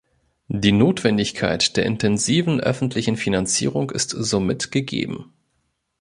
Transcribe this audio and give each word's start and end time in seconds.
Die 0.47 0.71
Notwendigkeit 0.71 1.77
der 1.77 1.85
intensiven 1.85 2.59
öffentlichen 2.59 3.17
Finanzierung 3.17 3.91
ist 3.91 4.09
somit 4.09 4.71
gegeben. 4.71 5.31